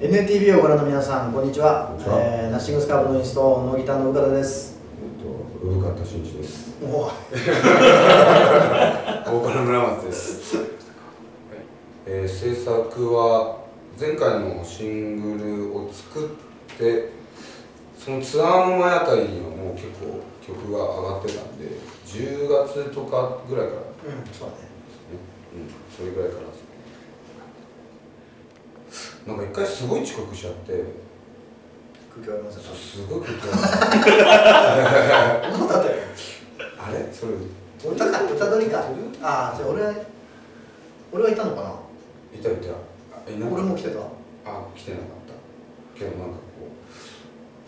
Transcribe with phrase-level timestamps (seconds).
[0.00, 1.92] NTV をご覧の皆さん、こんにちは。
[2.22, 4.78] えーナッシングスカーブのインストのギターの岡田です。
[5.02, 5.26] えっと、
[5.66, 6.68] 産方真一です。
[6.80, 7.10] お 大
[9.40, 10.56] 倉村松です。
[12.06, 13.56] えー制作は
[13.98, 16.28] 前回のシングルを作っ
[16.78, 17.08] て、
[17.98, 21.64] そのツアーの前あたりにはもう結構曲が上がってたんで、
[22.06, 23.80] 10月とかぐらいから
[24.14, 24.58] うん、そうだね。
[25.54, 26.42] うん、それぐらいから。
[29.28, 30.72] なんか一回すごい遅刻しちゃって、
[32.16, 32.80] 空気ありますそうよ。
[32.80, 33.60] すごい空気そんな
[35.58, 35.96] ことあったよ？
[36.78, 37.12] あれ？
[37.12, 37.32] それ
[37.92, 38.80] 歌か、歌取りか？
[39.22, 39.94] ああ、じゃあ俺は、
[41.12, 41.74] 俺はいたのかな？
[42.40, 42.72] いたいた。
[43.28, 44.00] 俺も来てた。
[44.00, 46.72] あ来てなかったけどなんかこ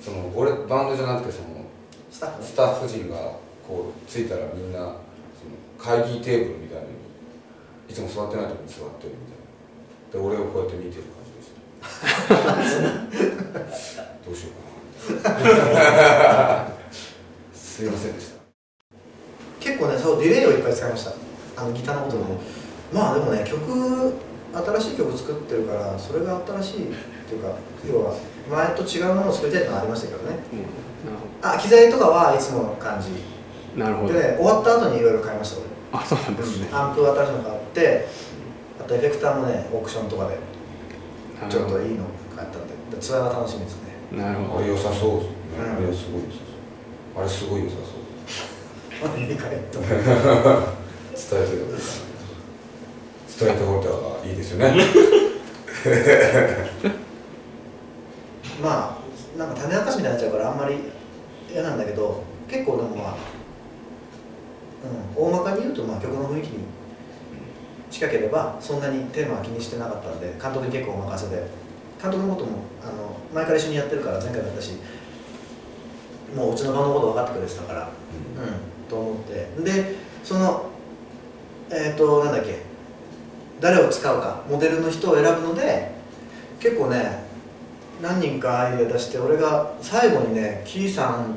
[0.00, 1.66] うその俺バンドじゃなくてその
[2.10, 2.40] スタッフ？
[2.40, 3.16] ねスタッフ陣が
[3.68, 6.86] こう着いたらみんなその会議テーブルみたいに
[7.90, 9.36] いつも座ってないところに座ってるみた
[10.16, 11.19] いなで俺をこうやって見てる感じでした
[14.24, 14.50] どうしよ
[15.08, 15.38] うかな
[17.52, 18.40] すいませんでした
[19.60, 21.12] 結構ね、そう、ディレイをいっぱい使いました。
[21.56, 22.40] あのギターのことでも。
[22.92, 24.14] まあ、でもね、曲、
[24.52, 26.94] 新しい曲作ってるから、それが新しいっ
[27.28, 27.54] ていうか、
[27.86, 28.14] 要は、
[28.50, 30.38] 前と違うものを作りたいってのはありましたけどね。
[31.42, 33.10] あ、機材とかはいつもの感じ。
[33.78, 34.14] なるほど。
[34.14, 35.70] でね、終わった後にいろいろ買いました、俺。
[35.92, 36.68] あ、そうなんですね。
[36.72, 38.06] アンプ新しいの買って
[38.80, 40.38] あとエフェクターもねオークションとかで
[41.48, 42.04] ちょっといいの
[42.36, 43.90] 買ったんででツアーが楽しみですね。
[44.12, 44.60] なるほど。
[44.60, 45.20] あれ良さそう。
[45.20, 46.42] ですね、うんあれすごい良さそ
[47.18, 47.20] う。
[47.20, 47.82] あれすごい良さそ
[49.06, 49.08] う。
[49.16, 49.38] 伝えておい。
[51.76, 51.80] て
[53.38, 54.74] 伝えておいた方がいいですよね。
[58.62, 60.74] まあなんか種明かしみたいになっちゃうからあんまり
[61.50, 63.14] 嫌なんだけど結構でもまあ、
[65.16, 66.58] うん、大まかに言うとまあ曲の雰囲気に
[67.90, 71.70] 近ければそんなにテーマは気にしてなかったんで監督に結構お任せで。
[72.02, 74.72] 監督のこともあの前から一緒にやってるから前回もやったし
[76.34, 79.62] もううちの場のこと分かってくれてたからうん、と思って。
[79.62, 80.70] でその
[81.70, 82.62] えっ、となんだっけ
[83.60, 85.92] 誰を使うかモデルの人を選ぶので
[86.58, 87.22] 結構ね
[88.02, 91.36] 何人かアイデア出して俺が最後にねキーさん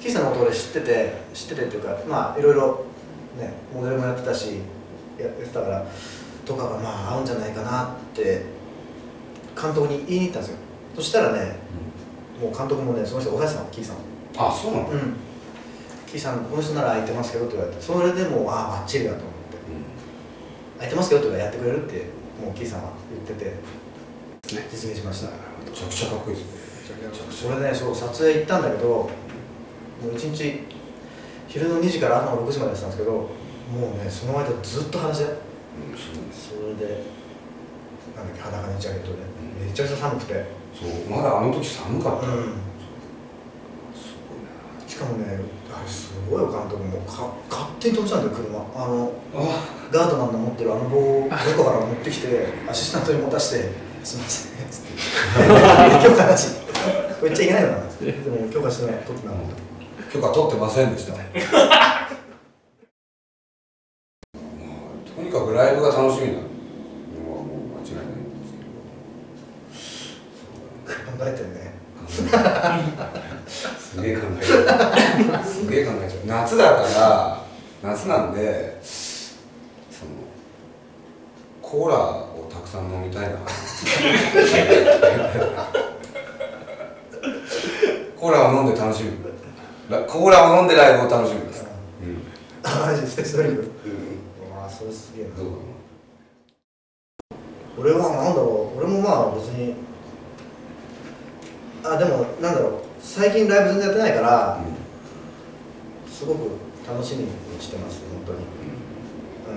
[0.00, 2.84] キーさんのこと俺知ってて知っててっていうかまあいろいろ
[3.38, 4.60] ねモデルもやってたし
[5.18, 5.86] やってたから
[6.44, 8.42] とかがまあ合うんじゃないかなって
[9.60, 10.58] 監督に言いに行ったんですよ。
[10.96, 11.56] そしたらね
[12.40, 13.96] もう監督もねその人おはやさんキーさん。
[14.38, 15.16] あそうなの、うん、
[16.06, 19.58] キーさん、この人なら空いてますけどって言われて、それでもう、ああ、ばっちりだと思って、
[20.78, 22.06] 空いてますけどって言われてやってくれるって、
[22.44, 23.56] もうキーさんは言ってて、
[24.70, 25.28] 実現しました。
[25.28, 26.66] めちゃくちゃかっこいいですね。
[27.30, 29.10] それね、そう、撮影行ったんだけど、も
[30.12, 30.60] う一日、
[31.48, 33.28] 昼の2時から朝の6時までやってたんですけど、
[33.72, 35.28] もうね、その間ずっと話で、う。
[35.28, 35.30] ん
[35.96, 37.02] そうそれで、
[38.14, 39.18] なんだっけ、裸にジャケットで、
[39.66, 42.54] めちゃくちゃ寒くて、そうまだあの時寒かった、うん、
[44.86, 45.40] すしかもね、
[45.72, 47.00] あれすごいよ、監督も。
[47.02, 48.84] か勝手に止めちゃうんだよ、車。
[48.84, 49.12] あの
[49.90, 53.70] ガードマンの持ってるあの棒をどこから持ってきてアシスタントに持たして
[54.02, 54.96] 「すみません」っつって。
[56.08, 56.48] 許可なし。
[57.20, 58.04] これ言っちゃいけないのかなっつって。
[58.12, 59.02] でも許可してない。
[59.02, 59.66] 取ってなかっ
[60.12, 61.14] 許可取ってませんでした
[65.16, 68.52] とにかくライブが楽しみなのはもう間違いないんです
[70.84, 71.10] けど。
[71.16, 71.48] た考えてる。
[71.54, 71.56] ね
[73.78, 77.42] すげえ考えちゃうすげえ考えちゃう夏だから
[77.82, 80.10] 夏なんでその
[81.62, 83.38] コーラをたくさん飲みたいな。
[88.16, 89.12] コーラを飲んで楽しむ。
[89.88, 91.64] ラコーラを飲んでライブを楽しむです、
[92.02, 92.22] うん。
[92.62, 93.24] あマジで
[94.76, 95.30] それすげえな。
[97.78, 98.78] 俺はなんだろう。
[98.78, 99.74] 俺もまあ別に
[101.84, 102.72] あでもなんだろう。
[103.00, 104.64] 最近ライブ全然やってないからな、
[106.10, 106.50] すごく
[106.86, 107.30] 楽しみに
[107.60, 108.38] してます本当に。
[109.48, 109.56] うん。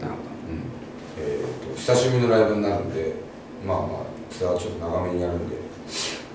[0.00, 0.18] なるほ
[0.48, 0.74] うん。
[1.18, 3.14] えー、と久しぶりのライブになるんで
[3.64, 3.88] まあまあ
[4.30, 5.56] ツアーちょっと長めにやるんで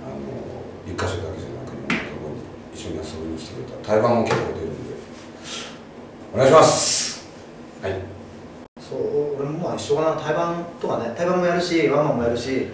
[0.04, 0.16] あの
[0.88, 2.42] 一箇所だけじゃなくいろんなところに
[2.74, 4.96] 一緒に遊びに来てくれた対バンも結構出るんで
[6.34, 7.28] お願いします
[7.82, 8.02] はい
[8.80, 9.78] そう俺もま
[10.20, 12.68] あ対バンとかね対バンもやるしワンマンもやるし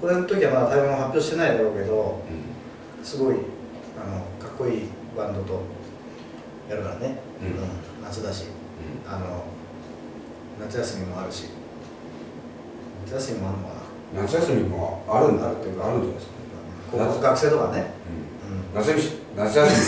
[0.00, 2.22] これの時はまだ対バンも発表してないだろうけど
[3.02, 3.36] うすごい
[3.96, 5.62] あのかっこいいバンドと
[6.68, 8.04] やるからね、うん。
[8.04, 8.44] 夏だし。
[8.44, 8.46] ん。
[9.06, 9.44] あの
[10.60, 11.48] 夏休みもあるし。
[13.04, 13.74] 夏休みもあるのか
[14.14, 14.22] な。
[14.22, 15.52] 夏休みもあるんだ。
[15.52, 16.32] っていうかあるんじゃないですか、
[16.90, 17.90] 高校学生とかね、
[18.74, 19.36] うん、夏休み。
[19.36, 19.78] 夏休み。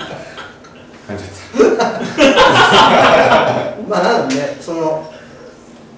[1.10, 1.88] 感じちゃ
[3.08, 3.09] っ
[3.90, 5.12] まあなんでねその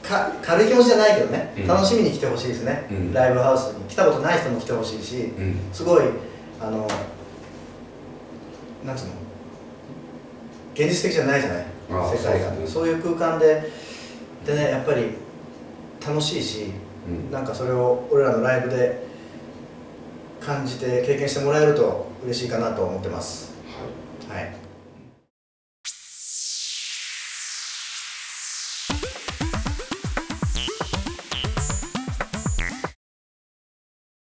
[0.02, 1.66] か軽軽い気持ちじゃないけどね、うん。
[1.66, 3.12] 楽しみに来てほしいですね、うん。
[3.12, 5.56] ライブハウスに来たことない人も来てほしいしうん。
[5.72, 6.04] すごい
[6.58, 6.88] あの
[8.84, 9.12] なんつうの
[10.74, 12.50] 現実的じゃないじゃない世界が。
[12.52, 12.66] ね。
[12.66, 13.70] そういう空間で
[14.46, 15.10] でねやっぱり
[16.04, 16.72] 楽しいし
[17.06, 17.30] うん。
[17.30, 19.06] なんかそれを俺らのライブで
[20.40, 23.52] 感じて経験してもらえると嬉しいかなと思ってます。
[24.28, 24.44] はい。
[24.44, 24.71] はい